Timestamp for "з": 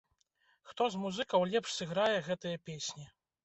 0.93-1.03